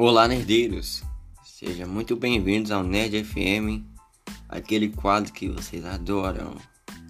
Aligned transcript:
Olá, 0.00 0.28
nerdeiros! 0.28 1.02
Sejam 1.42 1.88
muito 1.88 2.14
bem-vindos 2.14 2.70
ao 2.70 2.84
Nerd 2.84 3.24
FM, 3.24 3.82
aquele 4.48 4.90
quadro 4.90 5.32
que 5.32 5.48
vocês 5.48 5.84
adoram. 5.84 6.54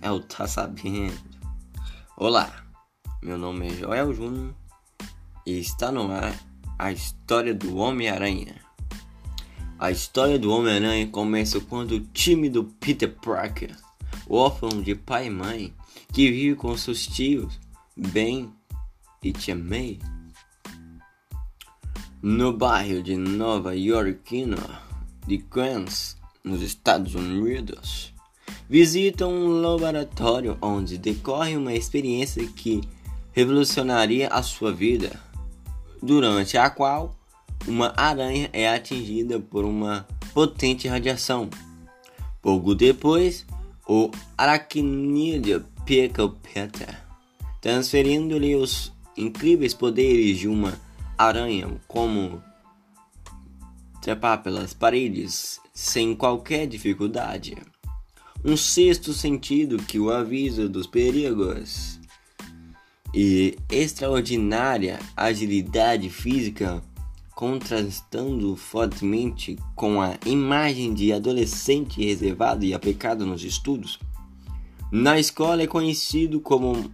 É 0.01 0.11
o 0.11 0.21
Tá 0.21 0.49
Sabendo. 0.49 1.13
Olá, 2.17 2.65
meu 3.23 3.37
nome 3.37 3.67
é 3.67 3.75
Joel 3.75 4.15
Júnior 4.15 4.55
e 5.45 5.59
está 5.59 5.93
no 5.93 6.11
ar 6.11 6.35
a 6.79 6.91
história 6.91 7.55
do 7.55 7.77
Homem-Aranha. 7.77 8.55
A 9.79 9.91
história 9.91 10.39
do 10.39 10.51
Homem-Aranha 10.51 11.09
começa 11.09 11.61
quando 11.61 11.93
o 11.93 12.01
time 12.01 12.49
do 12.49 12.65
Peter 12.65 13.15
Parker, 13.17 13.77
órfão 14.27 14.81
de 14.81 14.95
pai 14.95 15.27
e 15.27 15.31
mãe, 15.31 15.75
que 16.11 16.31
vive 16.31 16.57
com 16.57 16.75
seus 16.75 17.07
tios, 17.07 17.61
Ben 17.95 18.51
e 19.23 19.31
Tia 19.31 19.55
May, 19.55 19.99
no 22.21 22.53
bairro 22.53 23.01
de 23.01 23.17
Nova 23.17 23.77
Yorkina 23.77 24.57
de 25.25 25.39
Queens, 25.39 26.17
nos 26.43 26.63
Estados 26.63 27.15
Unidos, 27.15 28.13
visitam 28.69 29.31
um 29.31 29.61
laboratório 29.61 30.59
onde 30.61 30.99
decorre 30.99 31.57
uma 31.57 31.73
experiência 31.75 32.45
que 32.47 32.81
revolucionaria 33.33 34.27
a 34.29 34.43
sua 34.43 34.73
vida, 34.73 35.21
durante 36.03 36.59
a 36.59 36.69
qual 36.69 37.15
uma 37.69 37.93
aranha 37.97 38.51
é 38.53 38.69
atingida 38.69 39.39
por 39.39 39.65
uma 39.65 40.05
potente 40.35 40.89
radiação. 40.89 41.49
Pouco 42.43 42.75
depois, 42.75 43.47
o 43.87 44.11
aracnídeo 44.37 45.65
pica 45.87 46.25
o 46.25 46.31
Peter, 46.31 47.01
transferindo-lhe 47.61 48.57
os 48.57 48.93
incríveis 49.17 49.73
poderes 49.73 50.37
de 50.39 50.49
uma 50.49 50.88
aranha 51.19 51.69
como 51.89 52.41
trepar 54.01 54.41
pelas 54.43 54.73
paredes 54.73 55.61
sem 55.75 56.15
qualquer 56.15 56.67
dificuldade. 56.67 57.57
Um 58.45 58.57
sexto 58.57 59.13
sentido 59.13 59.79
que 59.79 59.99
o 59.99 60.11
avisa 60.11 60.69
dos 60.69 60.87
perigos 60.87 61.99
e 63.13 63.59
extraordinária 63.69 65.01
agilidade 65.17 66.09
física 66.09 66.81
contrastando 67.35 68.55
fortemente 68.55 69.57
com 69.75 70.01
a 70.01 70.17
imagem 70.25 70.95
de 70.95 71.13
adolescente 71.13 72.05
reservado 72.05 72.65
e 72.65 72.73
aplicado 72.73 73.27
nos 73.27 73.43
estudos. 73.43 73.99
Na 74.91 75.19
escola 75.19 75.63
é 75.63 75.67
conhecido 75.67 76.41
como 76.41 76.91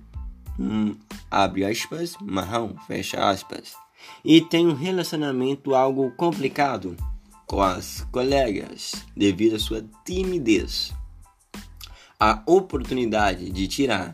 um, 0.58 0.94
abre 1.30 1.64
aspas, 1.64 2.16
marrão, 2.20 2.74
fecha 2.86 3.28
aspas 3.28 3.83
e 4.24 4.40
tem 4.40 4.66
um 4.66 4.74
relacionamento 4.74 5.74
algo 5.74 6.10
complicado 6.12 6.96
com 7.46 7.60
as 7.60 8.06
colegas 8.10 8.94
devido 9.16 9.56
à 9.56 9.58
sua 9.58 9.84
timidez. 10.04 10.92
A 12.18 12.42
oportunidade 12.46 13.50
de 13.50 13.68
tirar 13.68 14.12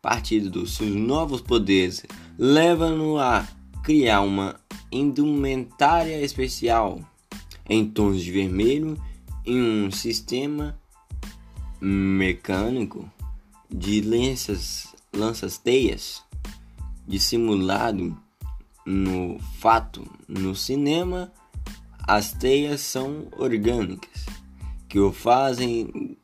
partido 0.00 0.48
dos 0.48 0.76
seus 0.76 0.94
novos 0.94 1.40
poderes 1.40 2.04
leva-no 2.38 3.18
a 3.18 3.46
criar 3.82 4.20
uma 4.20 4.60
indumentária 4.92 6.22
especial 6.22 7.00
em 7.68 7.84
tons 7.84 8.22
de 8.22 8.30
vermelho 8.30 8.96
em 9.44 9.60
um 9.60 9.90
sistema 9.90 10.78
mecânico 11.80 13.10
de 13.70 14.00
lanças, 14.00 14.94
lanças 15.12 15.58
teias 15.58 16.22
dissimulado 17.06 18.16
no 18.88 19.38
fato, 19.58 20.10
no 20.26 20.54
cinema, 20.54 21.30
as 22.06 22.32
teias 22.32 22.80
são 22.80 23.28
orgânicas, 23.36 24.24
que 24.88 24.98
o 24.98 25.12
fazem 25.12 26.16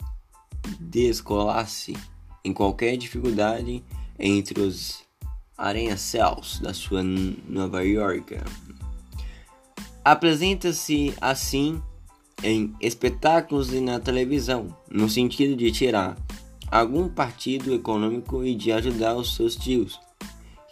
descolar-se 0.80 1.94
em 2.42 2.54
qualquer 2.54 2.96
dificuldade 2.96 3.84
entre 4.18 4.62
os 4.62 5.04
aranha-céus 5.58 6.58
da 6.60 6.72
sua 6.72 7.02
Nova 7.02 7.84
York. 7.84 8.34
Apresenta-se 10.02 11.14
assim 11.20 11.82
em 12.42 12.74
espetáculos 12.80 13.74
e 13.74 13.80
na 13.80 14.00
televisão, 14.00 14.74
no 14.90 15.10
sentido 15.10 15.54
de 15.54 15.70
tirar 15.70 16.16
algum 16.70 17.10
partido 17.10 17.74
econômico 17.74 18.42
e 18.42 18.54
de 18.54 18.72
ajudar 18.72 19.16
os 19.16 19.36
seus 19.36 19.54
tios 19.54 20.00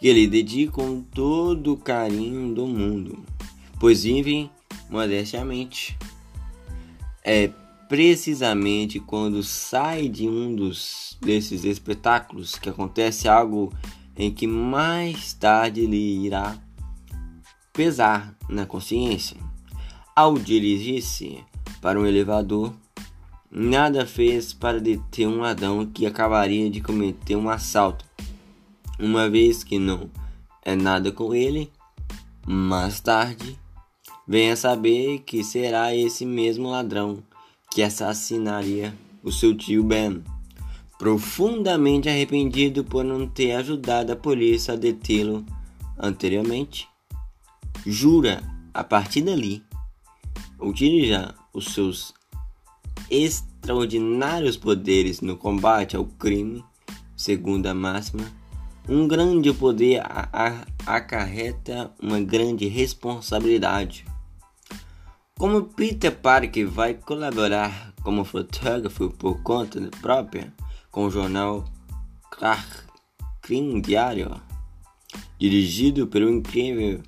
que 0.03 0.13
lhe 0.13 0.27
dedicam 0.27 1.01
todo 1.15 1.75
o 1.75 1.77
carinho 1.77 2.53
do 2.53 2.67
mundo, 2.67 3.25
pois 3.79 4.03
vivem 4.03 4.51
modestamente. 4.91 5.97
É 7.25 7.49
precisamente 7.89 8.99
quando 8.99 9.45
sai 9.45 10.09
de 10.09 10.29
um 10.29 10.57
dos 10.57 11.17
desses 11.21 11.65
espetáculos 11.65 12.57
que 12.57 12.69
acontece 12.69 13.29
algo 13.29 13.73
em 14.17 14.29
que 14.29 14.45
mais 14.45 15.35
tarde 15.35 15.87
lhe 15.87 16.27
irá 16.27 16.59
pesar 17.73 18.37
na 18.49 18.67
consciência. 18.67 19.37
Ao 20.17 20.37
dirigir-se 20.37 21.39
para 21.81 22.01
um 22.01 22.05
elevador, 22.05 22.75
nada 23.49 24.05
fez 24.05 24.53
para 24.53 24.81
deter 24.81 25.29
um 25.29 25.43
ladrão 25.43 25.87
que 25.87 26.07
acabaria 26.07 26.69
de 26.69 26.81
cometer 26.81 27.37
um 27.37 27.49
assalto 27.49 28.05
uma 29.03 29.29
vez 29.29 29.65
que 29.65 29.81
não 29.81 30.09
é 30.65 30.77
nada 30.77 31.11
com 31.11 31.35
ele, 31.35 31.73
mais 32.47 33.01
tarde 33.01 33.59
venha 34.29 34.55
saber 34.55 35.19
que 35.27 35.43
será 35.43 35.95
esse 35.95 36.25
mesmo 36.25 36.71
ladrão 36.71 37.21
que 37.73 37.83
assassinaria 37.83 38.97
o 39.21 39.33
seu 39.33 39.57
tio 39.57 39.83
Ben. 39.83 40.23
Profundamente 40.99 42.09
arrependido 42.09 42.85
por 42.85 43.03
não 43.03 43.27
ter 43.27 43.53
ajudado 43.53 44.13
a 44.13 44.17
polícia 44.17 44.75
a 44.75 44.77
detê-lo 44.77 45.45
anteriormente, 45.99 46.89
jura 47.85 48.41
a 48.73 48.85
partir 48.85 49.23
dali 49.23 49.65
utilizar 50.61 51.35
os 51.53 51.75
seus 51.75 52.15
extraordinários 53.11 54.57
poderes 54.57 55.21
no 55.21 55.37
combate 55.37 55.97
ao 55.97 56.05
crime, 56.05 56.65
segundo 57.17 57.67
a 57.67 57.75
máxima 57.75 58.42
um 58.89 59.07
grande 59.07 59.53
poder 59.53 60.03
acarreta 60.85 61.93
uma 62.03 62.21
grande 62.21 62.67
responsabilidade. 62.67 64.05
Como 65.39 65.65
Peter 65.65 66.13
Parker 66.13 66.69
vai 66.69 66.95
colaborar 66.95 67.93
como 68.03 68.25
fotógrafo 68.25 69.11
por 69.11 69.43
conta 69.43 69.81
própria 70.01 70.53
com 70.91 71.07
o 71.07 71.11
jornal 71.11 71.65
Clark 72.31 72.69
Crime 73.41 73.81
Diário, 73.81 74.41
dirigido 75.39 76.07
pelo 76.07 76.31
incrível 76.31 77.03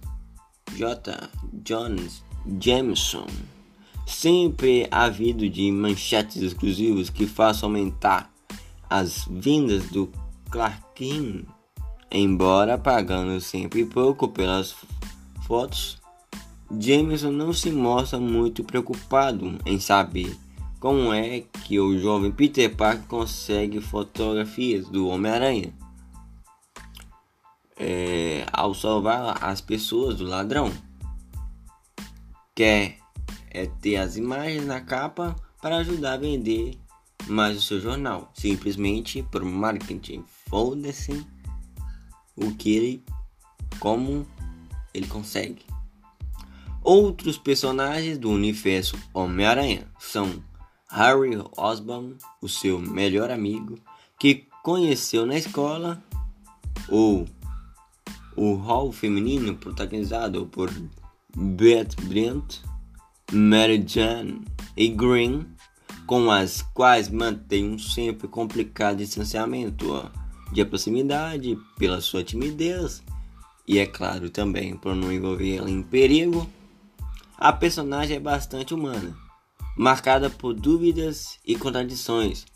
J. 0.75 1.29
Jones 1.65 2.25
Jameson, 2.61 3.27
sempre 4.07 4.87
havido 4.91 5.49
de 5.49 5.71
manchetes 5.71 6.43
exclusivas 6.43 7.11
que 7.11 7.27
façam 7.27 7.69
aumentar 7.69 8.33
as 8.89 9.27
vendas 9.29 9.89
do 9.89 10.11
Clark 10.51 10.83
Embora 12.11 12.79
pagando 12.79 13.41
sempre 13.41 13.85
pouco 13.85 14.29
pelas 14.29 14.75
fotos, 15.47 15.99
Jameson 16.79 17.31
não 17.31 17.53
se 17.53 17.71
mostra 17.71 18.19
muito 18.19 18.63
preocupado 18.65 19.59
em 19.67 19.79
saber 19.79 20.37
como 20.81 21.13
é 21.13 21.41
que 21.65 21.81
o 21.81 21.99
jovem 21.99 22.31
Peter 22.31 22.75
Parker 22.75 23.07
consegue 23.07 23.81
fotografias 23.81 24.89
do 24.89 25.09
Homem-Aranha 25.09 25.73
é, 27.77 28.47
ao 28.53 28.75
salvar 28.75 29.43
as 29.43 29.61
pessoas 29.61 30.17
do 30.17 30.25
ladrão. 30.25 30.73
Quer 32.55 32.99
é 33.51 33.67
ter 33.67 33.97
as 33.97 34.17
imagens 34.17 34.67
na 34.67 34.81
capa 34.81 35.37
para 35.63 35.77
ajudar 35.77 36.15
a 36.15 36.19
vender 36.19 36.77
mais 37.29 37.57
o 37.57 37.63
seu 37.63 37.81
jornal, 37.81 38.31
simplesmente 38.35 39.23
por 39.23 39.45
marketing. 39.45 40.25
Foda-se 40.49 41.25
o 42.37 42.53
que 42.55 42.75
ele 42.75 43.05
como 43.79 44.27
ele 44.93 45.07
consegue. 45.07 45.63
Outros 46.83 47.39
personagens 47.39 48.19
do 48.19 48.31
universo 48.31 48.97
Homem-Aranha 49.13 49.87
são 49.99 50.43
Harry 50.91 51.37
Osborn, 51.57 52.17
o 52.41 52.49
seu 52.49 52.79
melhor 52.79 53.31
amigo, 53.31 53.79
que 54.19 54.47
conheceu 54.63 55.27
na 55.27 55.37
escola, 55.37 56.03
ou 56.89 57.27
o 58.37 58.55
hall 58.55 58.93
feminino 58.93 59.57
protagonizado 59.57 60.47
por 60.47 60.71
Beth 61.37 61.97
Brent, 62.03 62.61
Mary 63.33 63.83
Jane 63.87 64.45
e 64.77 64.89
Green, 64.89 65.47
com 66.07 66.31
as 66.31 66.63
quais 66.63 67.09
mantém 67.09 67.71
um 67.71 67.79
sempre 67.79 68.29
complicado 68.29 68.99
distanciamento 68.99 69.93
de 70.55 70.65
proximidade, 70.65 71.59
pela 71.77 72.01
sua 72.01 72.25
timidez 72.25 73.03
e, 73.67 73.79
é 73.79 73.87
claro, 73.87 74.31
também 74.31 74.77
por 74.77 74.95
não 74.95 75.13
envolver 75.13 75.57
ela 75.57 75.71
em 75.71 75.83
perigo. 75.83 76.49
a 77.37 77.53
personagem 77.53 78.17
é 78.17 78.21
bastante 78.21 78.73
humana, 78.73 79.17
marcada 79.77 80.31
por 80.31 80.55
dúvidas 80.55 81.39
e 81.45 81.57
contradições, 81.57 82.47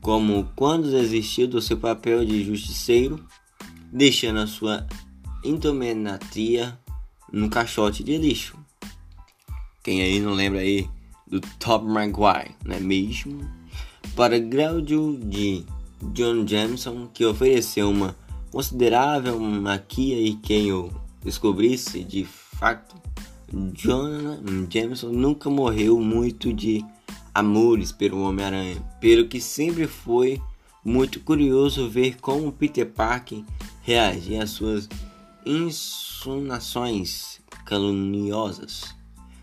como 0.00 0.50
quando 0.56 0.90
desistiu 0.90 1.46
do 1.46 1.62
seu 1.62 1.76
papel 1.76 2.24
de 2.24 2.44
justiceiro, 2.44 3.24
deixando 3.92 4.40
a 4.40 4.46
sua 4.46 4.86
indominatia 5.44 6.78
no 7.32 7.48
caixote 7.48 8.02
de 8.02 8.18
lixo. 8.18 8.58
Quem 9.84 10.02
aí 10.02 10.18
não 10.20 10.32
lembra 10.32 10.60
aí 10.60 10.88
do 11.26 11.40
Top 11.58 11.84
Maguire, 11.86 12.54
não 12.64 12.74
é 12.74 12.80
mesmo? 12.80 13.48
Para 14.16 14.38
Gaudio 14.38 15.18
de 15.22 15.64
John 16.12 16.46
Jameson, 16.46 17.08
que 17.12 17.24
ofereceu 17.24 17.90
uma 17.90 18.16
considerável 18.50 19.38
maquia 19.38 20.18
e 20.20 20.34
quem 20.34 20.72
o 20.72 20.90
descobrisse 21.22 22.02
de 22.02 22.24
fato, 22.24 22.96
John 23.72 24.38
Jameson 24.70 25.08
nunca 25.08 25.48
morreu 25.50 26.00
muito 26.00 26.52
de 26.52 26.84
amores 27.34 27.92
pelo 27.92 28.22
Homem-Aranha, 28.22 28.76
pelo 29.00 29.28
que 29.28 29.40
sempre 29.40 29.86
foi 29.86 30.40
muito 30.84 31.20
curioso 31.20 31.88
ver 31.88 32.18
como 32.20 32.52
Peter 32.52 32.86
Parker 32.86 33.42
reagia 33.82 34.42
às 34.42 34.50
suas 34.50 34.88
insinuações 35.46 37.40
caluniosas. 37.64 38.94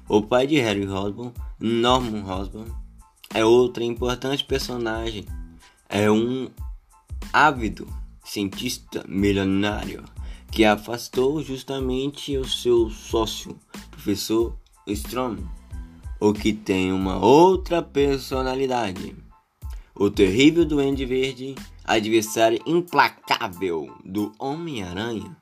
O 0.07 0.22
pai 0.22 0.46
de 0.46 0.60
Harry 0.60 0.88
Osborn, 0.88 1.34
Norman 1.60 2.24
Osborn, 2.25 2.72
é 3.34 3.44
outra 3.44 3.84
importante 3.84 4.44
personagem. 4.44 5.25
É 5.90 6.10
um 6.10 6.50
ávido 7.32 7.88
cientista 8.24 9.06
milionário 9.08 10.04
que 10.52 10.66
afastou 10.66 11.44
justamente 11.44 12.38
o 12.38 12.48
seu 12.48 12.90
sócio, 12.90 13.60
professor 13.92 14.58
Strom, 14.88 15.38
o 16.20 16.34
que 16.34 16.54
tem 16.54 16.92
uma 16.92 17.18
outra 17.18 17.82
personalidade. 17.82 19.16
O 19.94 20.10
terrível 20.10 20.66
Duende 20.66 21.06
Verde, 21.06 21.56
adversário 21.84 22.62
implacável 22.66 23.94
do 24.04 24.31
Homem-Aranha, 24.40 25.36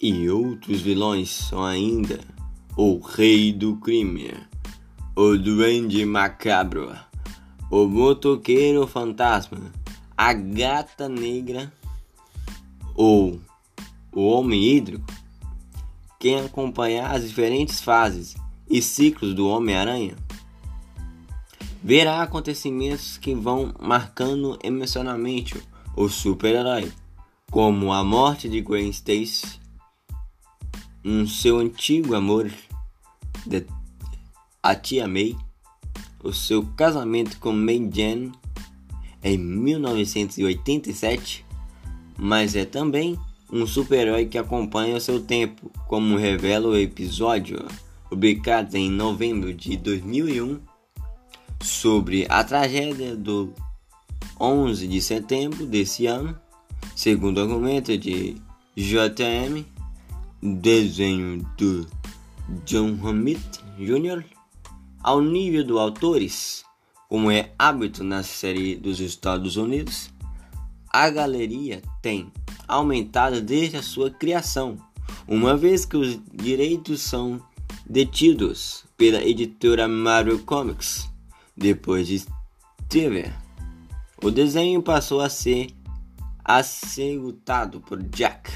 e 0.00 0.28
outros 0.28 0.80
vilões 0.80 1.30
são 1.30 1.64
ainda 1.64 2.20
o 2.76 2.98
Rei 2.98 3.52
do 3.52 3.76
Crime, 3.76 4.32
o 5.14 5.36
Duende 5.36 6.04
Macabro, 6.04 6.92
o 7.70 7.86
Motoqueiro 7.86 8.86
Fantasma, 8.86 9.58
a 10.16 10.32
Gata 10.32 11.08
Negra 11.08 11.72
ou 12.94 13.40
o 14.12 14.26
Homem 14.26 14.62
Hídrico. 14.62 15.06
Quem 16.18 16.40
acompanhar 16.40 17.14
as 17.14 17.26
diferentes 17.26 17.80
fases 17.80 18.34
e 18.68 18.82
ciclos 18.82 19.34
do 19.34 19.48
Homem-Aranha 19.48 20.16
verá 21.82 22.20
acontecimentos 22.22 23.16
que 23.16 23.34
vão 23.34 23.72
marcando 23.80 24.58
emocionalmente 24.62 25.62
o 25.96 26.08
super-herói, 26.08 26.92
como 27.50 27.92
a 27.92 28.04
morte 28.04 28.48
de 28.48 28.60
Gwen 28.60 28.90
Stacy 28.90 29.60
um 31.04 31.26
seu 31.26 31.58
antigo 31.58 32.14
amor, 32.14 32.50
a 34.62 34.74
tia 34.74 35.08
May, 35.08 35.34
o 36.22 36.32
seu 36.32 36.64
casamento 36.76 37.38
com 37.38 37.52
May 37.52 37.90
Jane 37.92 38.32
em 39.22 39.38
1987, 39.38 41.44
mas 42.18 42.54
é 42.54 42.64
também 42.64 43.18
um 43.52 43.66
super-herói 43.66 44.26
que 44.26 44.38
acompanha 44.38 44.96
o 44.96 45.00
seu 45.00 45.20
tempo, 45.20 45.70
como 45.88 46.16
revela 46.16 46.68
o 46.68 46.76
episódio 46.76 47.66
publicado 48.08 48.76
em 48.76 48.90
novembro 48.90 49.52
de 49.52 49.76
2001 49.76 50.60
sobre 51.62 52.26
a 52.28 52.42
tragédia 52.42 53.16
do 53.16 53.52
11 54.40 54.86
de 54.86 55.02
setembro 55.02 55.66
desse 55.66 56.06
ano, 56.06 56.38
segundo 56.94 57.40
argumento 57.40 57.96
de 57.96 58.36
JM 58.76 59.64
desenho 60.42 61.46
do 61.58 61.86
John 62.64 62.98
Hammett 63.02 63.60
Jr. 63.78 64.24
ao 65.02 65.20
nível 65.20 65.64
dos 65.64 65.78
autores, 65.78 66.64
como 67.08 67.30
é 67.30 67.52
hábito 67.58 68.04
na 68.04 68.22
série 68.22 68.76
dos 68.76 69.00
Estados 69.00 69.56
Unidos, 69.56 70.10
a 70.92 71.08
galeria 71.08 71.82
tem 72.02 72.32
aumentado 72.66 73.40
desde 73.40 73.76
a 73.76 73.82
sua 73.82 74.10
criação, 74.10 74.76
uma 75.26 75.56
vez 75.56 75.84
que 75.84 75.96
os 75.96 76.18
direitos 76.32 77.00
são 77.02 77.40
detidos 77.88 78.84
pela 78.96 79.22
editora 79.24 79.88
Marvel 79.88 80.38
Comics. 80.40 81.08
Depois 81.56 82.06
de 82.06 82.20
Steve, 82.20 83.32
o 84.22 84.30
desenho 84.30 84.82
passou 84.82 85.20
a 85.20 85.28
ser 85.28 85.68
assegurado 86.44 87.80
por 87.80 88.02
Jack 88.02 88.50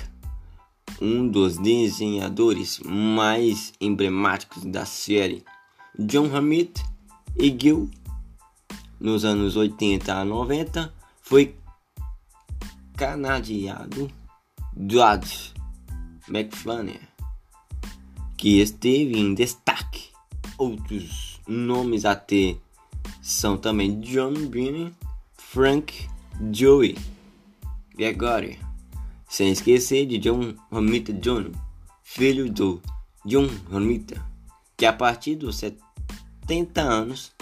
um 1.00 1.28
dos 1.28 1.58
desenhadores 1.58 2.80
mais 2.80 3.72
emblemáticos 3.80 4.64
da 4.64 4.84
série, 4.84 5.44
John 5.98 6.34
Hammett 6.34 6.82
e 7.36 7.56
Gil, 7.58 7.90
nos 9.00 9.24
anos 9.24 9.56
80 9.56 10.12
a 10.12 10.24
90, 10.24 10.92
foi 11.20 11.56
canadiado 12.96 14.10
Dodge 14.72 15.52
McFlanagan, 16.28 17.00
que 18.36 18.60
esteve 18.60 19.18
em 19.18 19.34
destaque. 19.34 20.12
Outros 20.56 21.40
nomes 21.48 22.04
a 22.04 22.14
ter 22.14 22.60
são 23.20 23.56
também 23.56 24.00
John 24.00 24.34
Bean, 24.48 24.92
Frank 25.36 26.08
Joey, 26.52 26.96
Gregory 27.96 28.64
sem 29.34 29.50
esquecer 29.50 30.06
de 30.06 30.18
John 30.18 30.54
Romita 30.70 31.12
Jr., 31.12 31.50
filho 32.04 32.48
do 32.52 32.80
John 33.26 33.48
Romita, 33.68 34.24
que 34.76 34.86
a 34.86 34.92
partir 34.92 35.34
dos 35.34 35.56
70 36.46 36.80
anos 36.82 37.32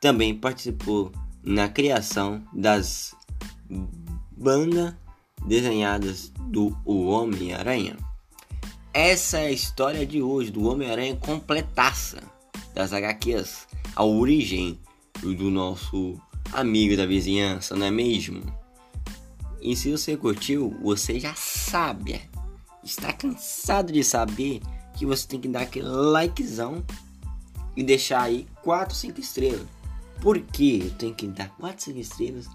também 0.00 0.34
participou 0.34 1.10
na 1.42 1.68
criação 1.68 2.42
das 2.52 3.14
bandas 4.36 4.94
desenhadas 5.46 6.32
do 6.48 6.76
Homem-Aranha. 6.84 7.96
Essa 8.92 9.38
é 9.38 9.46
a 9.46 9.52
história 9.52 10.06
de 10.06 10.22
hoje 10.22 10.52
do 10.52 10.68
Homem-Aranha 10.68 11.16
completaça 11.16 12.22
das 12.72 12.92
HQs, 12.92 13.66
a 13.96 14.04
origem 14.04 14.78
do 15.20 15.50
nosso 15.50 16.20
amigo 16.52 16.96
da 16.96 17.06
vizinhança, 17.06 17.74
não 17.74 17.86
é 17.86 17.90
mesmo? 17.90 18.42
E 19.60 19.74
se 19.74 19.90
você 19.90 20.16
curtiu, 20.16 20.76
você 20.80 21.18
já 21.18 21.34
sabe, 21.34 22.20
está 22.84 23.12
cansado 23.12 23.92
de 23.92 24.04
saber 24.04 24.60
que 24.96 25.04
você 25.04 25.26
tem 25.26 25.40
que 25.40 25.48
dar 25.48 25.62
aquele 25.62 25.88
likezão 25.88 26.84
e 27.76 27.82
deixar 27.82 28.22
aí 28.22 28.46
4, 28.62 28.94
5 28.94 29.20
estrelas. 29.20 29.66
Por 30.20 30.40
que 30.40 30.80
eu 30.80 30.90
tenho 30.92 31.14
que 31.14 31.26
dar 31.26 31.48
4, 31.56 31.84
5 31.84 31.98
estrelas 31.98 32.48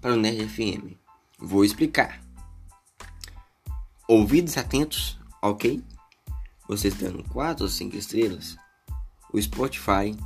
para 0.00 0.14
o 0.14 0.16
Nerd 0.16 0.48
FM? 0.48 0.96
Vou 1.38 1.64
explicar. 1.64 2.22
Ouvidos 4.08 4.56
atentos, 4.56 5.18
ok? 5.40 5.82
Você 6.68 6.90
dando 6.90 7.24
4 7.24 7.64
ou 7.64 7.70
5 7.70 7.96
estrelas, 7.96 8.56
o 9.32 9.40
Spotify 9.40 10.16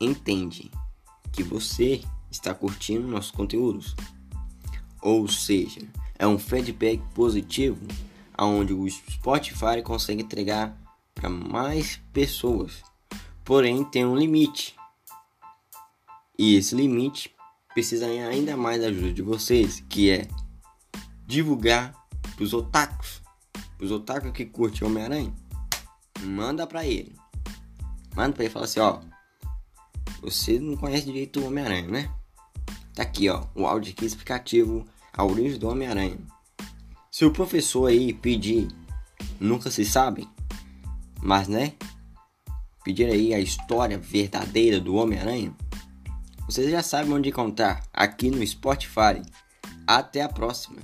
entende 0.00 0.70
que 1.32 1.42
você 1.42 2.02
está 2.30 2.54
curtindo 2.54 3.06
nossos 3.06 3.30
conteúdos 3.30 3.94
ou 5.06 5.28
seja, 5.28 5.80
é 6.18 6.26
um 6.26 6.36
feedback 6.36 7.00
positivo 7.14 7.86
onde 8.36 8.72
o 8.72 8.90
Spotify 8.90 9.80
consegue 9.80 10.20
entregar 10.20 10.76
para 11.14 11.30
mais 11.30 12.00
pessoas. 12.12 12.82
Porém, 13.46 13.84
tem 13.84 14.04
um 14.04 14.16
limite. 14.16 14.74
E 16.36 16.56
esse 16.56 16.74
limite 16.74 17.32
precisa 17.72 18.06
ainda 18.06 18.56
mais 18.56 18.82
da 18.82 18.88
ajuda 18.88 19.12
de 19.12 19.22
vocês, 19.22 19.84
que 19.88 20.10
é 20.10 20.26
divulgar 21.24 21.94
para 22.34 22.42
os 22.42 22.52
otakus, 22.52 23.22
para 23.52 23.84
os 23.84 23.92
otakus 23.92 24.32
que 24.32 24.44
curtem 24.44 24.86
Homem-Aranha. 24.86 25.32
Manda 26.22 26.66
para 26.66 26.84
ele. 26.84 27.14
Manda 28.16 28.32
para 28.32 28.42
ele 28.42 28.50
e 28.50 28.52
fala 28.52 28.64
assim, 28.64 28.80
ó, 28.80 29.00
você 30.20 30.58
não 30.58 30.76
conhece 30.76 31.06
direito 31.06 31.40
o 31.40 31.46
Homem-Aranha, 31.46 31.86
né? 31.86 32.14
Tá 32.94 33.04
aqui, 33.04 33.28
ó, 33.28 33.46
o 33.54 33.64
áudio 33.64 33.92
aqui 33.92 34.06
explicativo 34.06 34.84
a 35.12 35.22
origem 35.24 35.58
do 35.58 35.68
Homem-Aranha. 35.68 36.18
Se 37.12 37.24
o 37.24 37.30
professor 37.30 37.86
aí 37.86 38.12
pedir, 38.12 38.66
nunca 39.38 39.70
se 39.70 39.84
sabe, 39.84 40.28
mas 41.22 41.46
né? 41.46 41.74
Pedir 42.86 43.06
aí 43.06 43.34
a 43.34 43.40
história 43.40 43.98
verdadeira 43.98 44.78
do 44.78 44.94
Homem-Aranha, 44.94 45.52
vocês 46.44 46.70
já 46.70 46.84
sabem 46.84 47.12
onde 47.12 47.30
encontrar 47.30 47.82
aqui 47.92 48.30
no 48.30 48.46
Spotify. 48.46 49.20
Até 49.84 50.22
a 50.22 50.28
próxima! 50.28 50.78